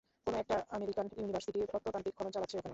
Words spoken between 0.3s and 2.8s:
একটা American university প্রত্নতাত্ত্বিক খনন চালাচ্ছে ওখানে।